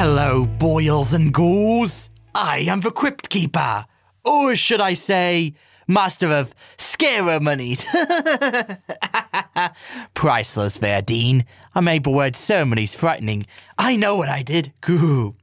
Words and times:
Hello, 0.00 0.46
boils 0.46 1.12
and 1.12 1.34
ghouls. 1.34 2.08
I 2.32 2.58
am 2.58 2.82
the 2.82 2.92
Crypt 2.92 3.28
Keeper, 3.28 3.84
or 4.24 4.54
should 4.54 4.80
I 4.80 4.94
say, 4.94 5.54
master 5.88 6.30
of 6.30 6.54
ceremonies. 6.76 7.84
Priceless, 10.14 10.78
Verdine. 10.78 11.44
I 11.74 11.80
made 11.80 12.04
the 12.04 12.10
word 12.10 12.36
ceremonies 12.36 12.94
frightening. 12.94 13.44
I 13.76 13.96
know 13.96 14.14
what 14.14 14.28
I 14.28 14.44
did. 14.44 14.72
Goo. 14.82 15.34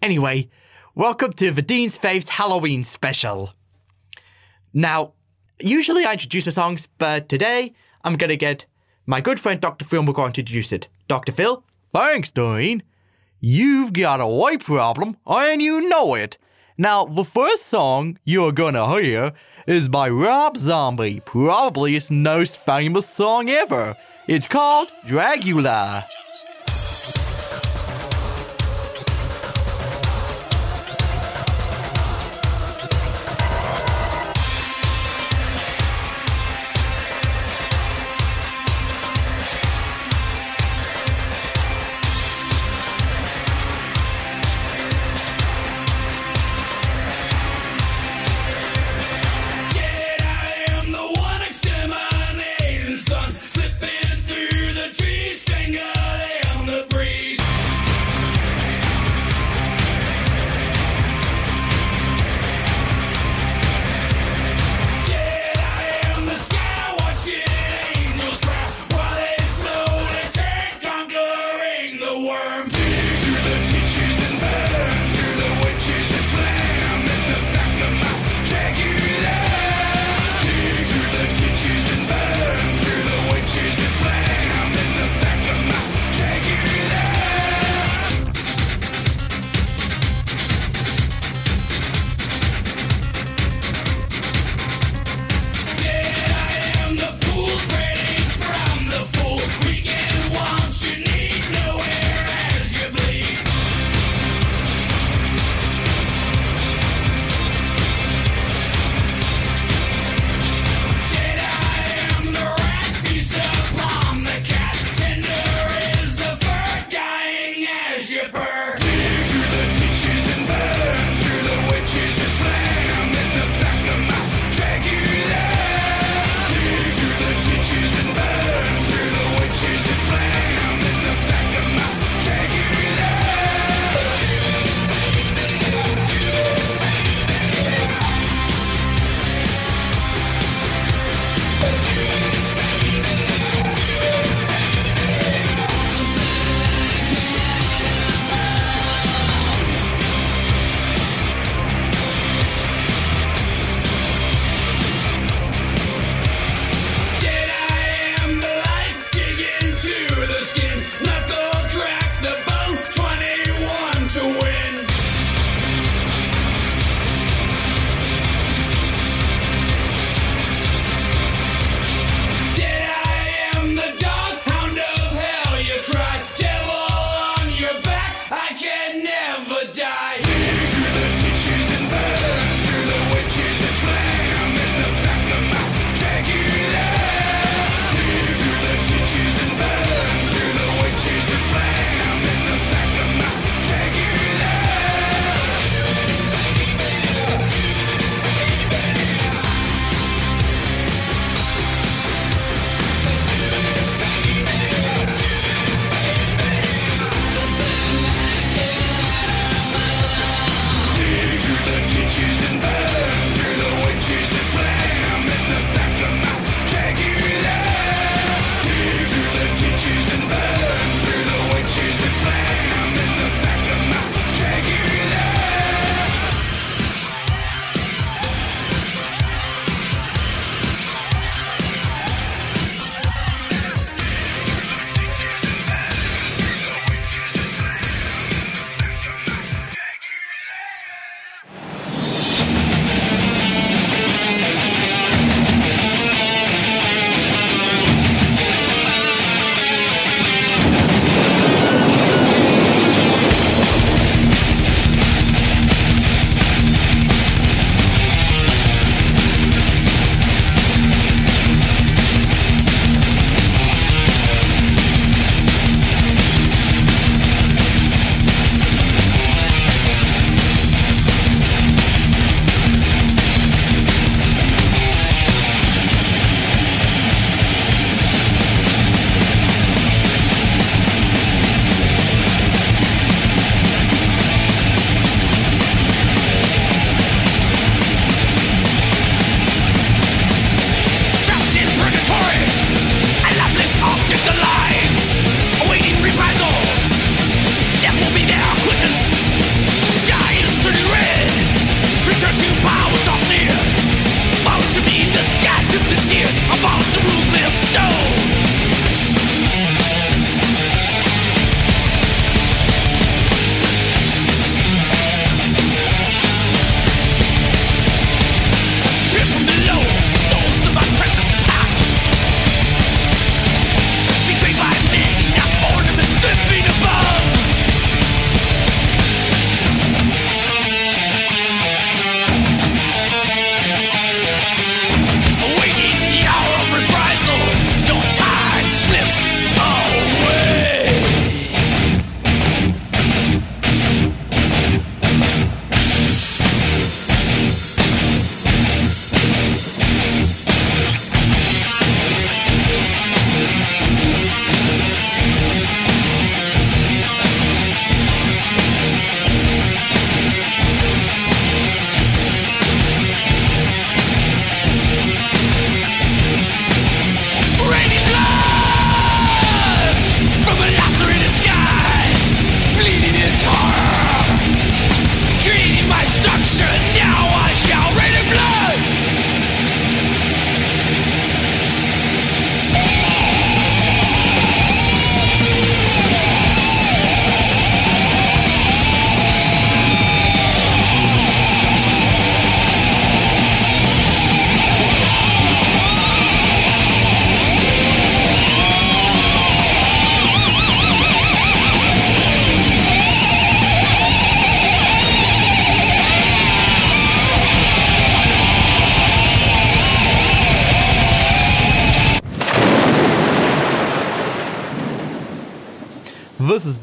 Anyway, 0.00 0.48
welcome 0.94 1.32
to 1.32 1.50
the 1.50 1.60
Dean's 1.60 1.98
Faves 1.98 2.28
Halloween 2.28 2.84
special. 2.84 3.52
Now, 4.72 5.14
usually 5.60 6.04
I 6.04 6.12
introduce 6.12 6.44
the 6.44 6.52
songs, 6.52 6.86
but 6.98 7.28
today 7.28 7.74
I'm 8.04 8.14
gonna 8.14 8.36
get 8.36 8.64
my 9.06 9.20
good 9.20 9.40
friend 9.40 9.60
Dr. 9.60 9.84
Phil 9.84 10.04
McGraw 10.04 10.32
to 10.32 10.40
introduce 10.40 10.70
it. 10.70 10.86
Dr. 11.08 11.32
Phil? 11.32 11.64
Thanks, 11.92 12.30
Dean. 12.30 12.84
You've 13.44 13.92
got 13.92 14.20
a 14.20 14.26
white 14.28 14.62
problem, 14.62 15.16
and 15.26 15.60
you 15.60 15.88
know 15.88 16.14
it. 16.14 16.38
Now, 16.78 17.06
the 17.06 17.24
first 17.24 17.66
song 17.66 18.20
you're 18.24 18.52
gonna 18.52 18.88
hear 19.00 19.32
is 19.66 19.88
by 19.88 20.08
Rob 20.10 20.56
Zombie, 20.56 21.18
probably 21.24 21.94
his 21.94 22.08
most 22.08 22.56
famous 22.56 23.08
song 23.08 23.50
ever. 23.50 23.96
It's 24.28 24.46
called 24.46 24.92
Dragula. 25.08 26.04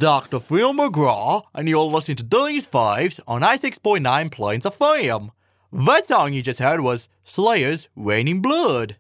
Dr. 0.10 0.40
Phil 0.40 0.74
McGraw, 0.74 1.44
and 1.54 1.70
you're 1.70 1.84
listening 1.84 2.18
to 2.18 2.24
Dean's 2.24 2.66
Faves 2.66 3.20
on 3.28 3.44
96.9 3.44 4.32
Plains 4.32 4.64
FM. 4.64 5.30
That 5.72 6.08
song 6.08 6.34
you 6.34 6.42
just 6.42 6.58
heard 6.58 6.82
was 6.82 7.10
Slayer's 7.24 7.90
Raining 7.96 8.42
Blood. 8.42 8.96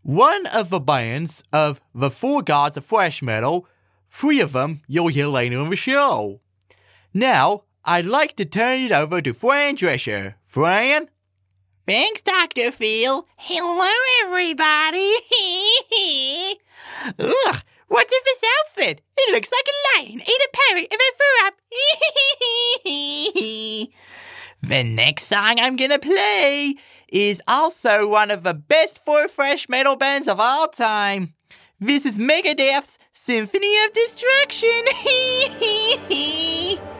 One 0.00 0.46
of 0.46 0.70
the 0.70 0.80
bands 0.80 1.44
of 1.52 1.82
the 1.94 2.10
four 2.10 2.40
gods 2.40 2.78
of 2.78 2.86
thrash 2.86 3.20
metal, 3.20 3.66
three 4.10 4.40
of 4.40 4.52
them 4.52 4.80
you'll 4.88 5.08
hear 5.08 5.26
later 5.26 5.60
in 5.60 5.68
the 5.68 5.76
show. 5.76 6.40
Now, 7.12 7.64
I'd 7.84 8.06
like 8.06 8.36
to 8.36 8.46
turn 8.46 8.84
it 8.84 8.92
over 8.92 9.20
to 9.20 9.34
Fran 9.34 9.76
Drescher. 9.76 10.36
Fran? 10.46 11.10
Thanks, 11.86 12.22
Dr. 12.22 12.70
Phil. 12.72 13.28
Hello, 13.36 13.92
everybody. 14.24 15.12
Ugh, 17.18 17.62
what's 17.88 18.12
in 18.12 18.20
this 18.24 18.42
outfit? 18.60 19.02
It 19.16 19.32
looks 19.32 19.50
like 19.50 19.66
a 19.66 19.98
lion 19.98 20.20
ate 20.20 20.28
a 20.28 20.48
parrot 20.52 20.88
and 20.90 21.00
then 21.00 21.14
threw 21.16 21.46
up. 21.46 21.54
the 24.62 24.84
next 24.84 25.24
song 25.24 25.58
I'm 25.58 25.76
gonna 25.76 25.98
play 25.98 26.76
is 27.08 27.42
also 27.46 28.08
one 28.08 28.30
of 28.30 28.42
the 28.42 28.54
best 28.54 29.04
four 29.04 29.28
thrash 29.28 29.68
metal 29.68 29.96
bands 29.96 30.28
of 30.28 30.40
all 30.40 30.68
time. 30.68 31.34
This 31.80 32.06
is 32.06 32.18
Megadeth's 32.18 32.98
Symphony 33.12 33.76
of 33.84 33.92
Destruction. 33.92 34.84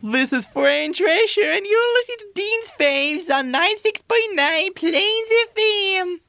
This 0.00 0.32
is 0.32 0.46
Fran 0.46 0.94
Drescher, 0.94 1.56
and 1.56 1.66
you're 1.66 1.94
listening 1.94 2.18
to 2.18 2.26
Dean's 2.32 2.70
Faves 2.78 3.28
on 3.34 3.52
96.9 3.52 4.76
Plains 4.76 5.28
FM. 5.56 6.20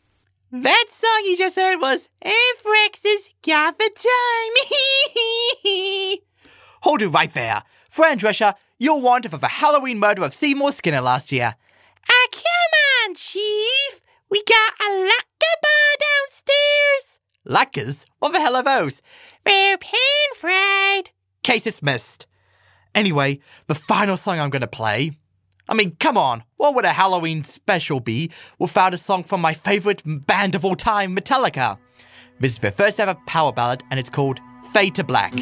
That 0.51 0.85
song 0.89 1.21
you 1.25 1.37
just 1.37 1.55
heard 1.55 1.79
was 1.79 2.09
the 3.77 3.91
Time. 3.95 4.57
Hold 6.81 7.03
it 7.03 7.09
right 7.09 7.31
there. 7.31 7.61
Fran 7.91 8.17
Drescher, 8.17 8.55
you're 8.79 8.99
wanted 8.99 9.29
for 9.29 9.37
the 9.37 9.47
Halloween 9.47 9.99
murder 9.99 10.23
of 10.23 10.33
Seymour 10.33 10.71
Skinner 10.71 11.01
last 11.01 11.31
year. 11.31 11.53
Ah, 12.09 12.27
come 12.31 12.73
on, 13.05 13.13
Chief. 13.13 14.01
We 14.31 14.41
got 14.45 14.73
a 14.81 14.89
Lacka 14.93 15.59
bar 15.61 15.95
downstairs. 15.99 17.19
Lackers? 17.45 18.03
What 18.17 18.33
the 18.33 18.39
hell 18.39 18.55
are 18.55 18.63
those? 18.63 19.03
They're 19.45 19.77
pan 19.77 20.33
fried. 20.39 21.11
Case 21.43 21.65
dismissed. 21.65 22.25
Anyway, 22.95 23.39
the 23.67 23.75
final 23.75 24.17
song 24.17 24.39
I'm 24.39 24.49
gonna 24.49 24.67
play. 24.67 25.11
I 25.67 25.75
mean, 25.75 25.95
come 25.99 26.17
on, 26.17 26.43
what 26.57 26.73
would 26.73 26.85
a 26.85 26.93
Halloween 26.93 27.43
special 27.43 27.99
be 27.99 28.31
without 28.57 28.93
a 28.93 28.97
song 28.97 29.23
from 29.23 29.39
my 29.41 29.53
favorite 29.53 30.01
band 30.05 30.55
of 30.55 30.65
all 30.65 30.75
time, 30.75 31.15
Metallica? 31.15 31.77
This 32.39 32.53
is 32.53 32.59
their 32.59 32.71
first 32.71 32.99
ever 32.99 33.15
power 33.27 33.51
ballad, 33.51 33.83
and 33.91 33.99
it's 33.99 34.09
called 34.09 34.39
Fade 34.73 34.95
to 34.95 35.03
Black. 35.03 35.33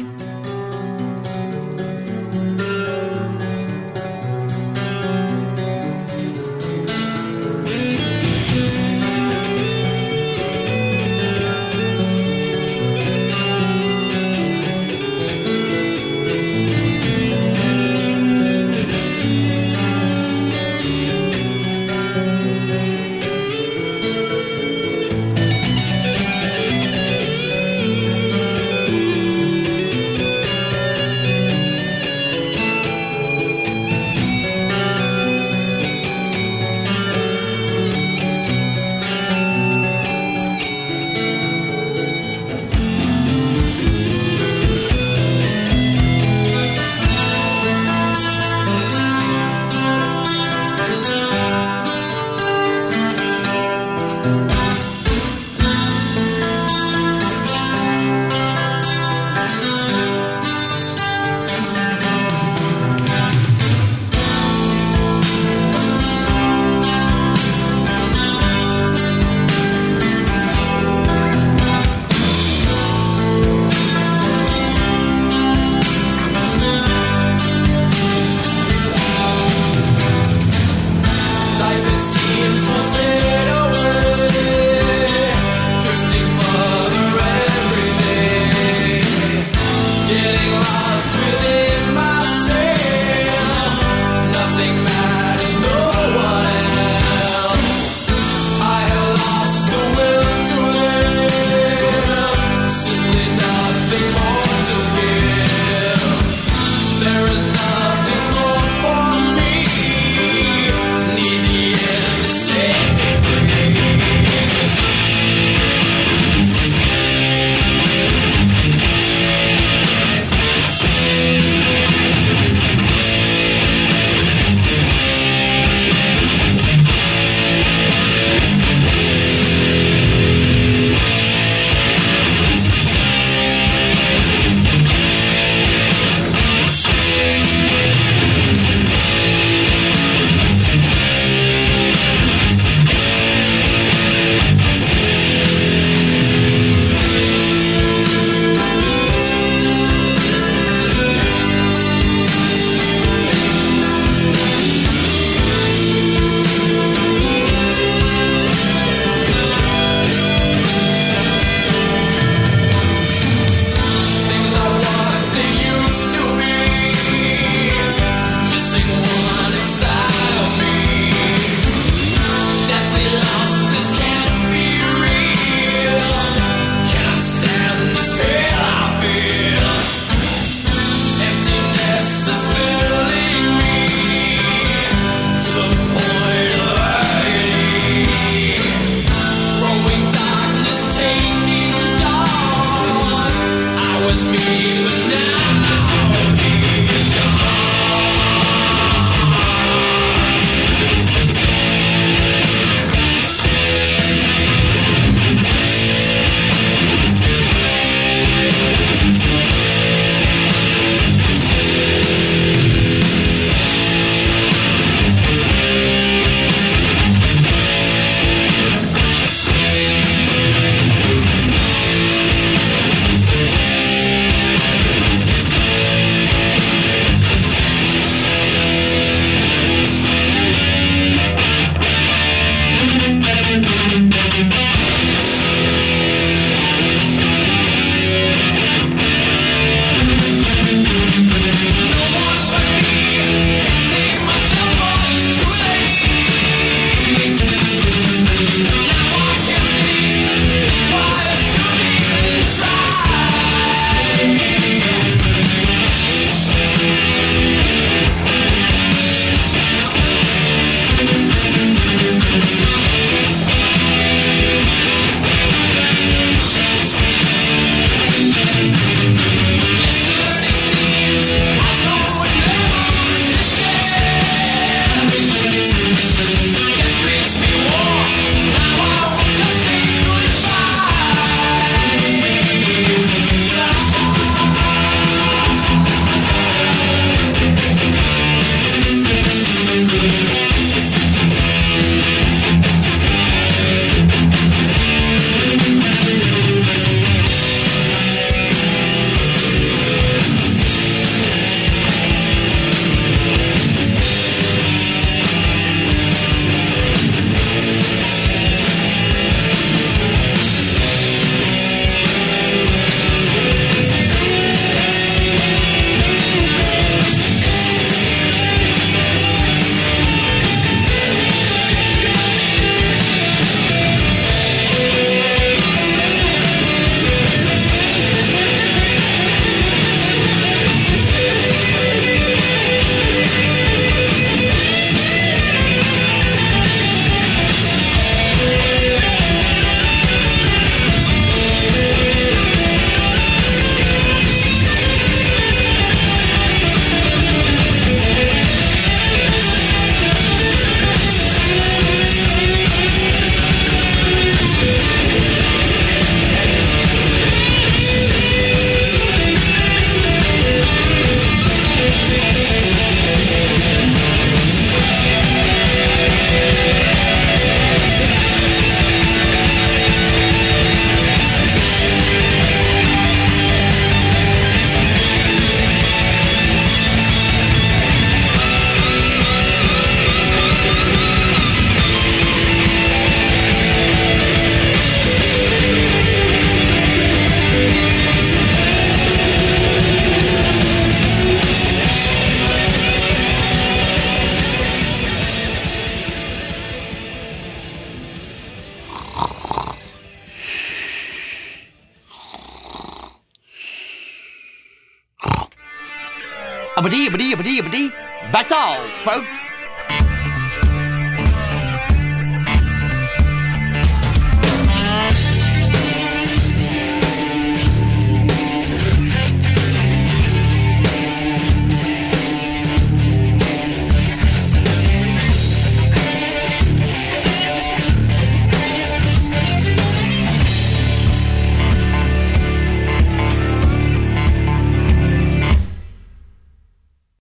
Abadee, 406.78 407.08
abadee, 407.08 407.34
abadee, 407.34 407.58
abadee. 407.60 407.92
That's 408.30 408.52
all, 408.52 408.88
folks. 409.02 409.57